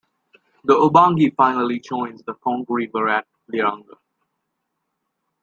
The 0.63 0.73
Ubangi 0.73 1.35
finally 1.35 1.79
joins 1.79 2.23
the 2.23 2.33
Congo 2.33 2.73
River 2.73 3.07
at 3.07 3.27
Liranga. 3.53 3.97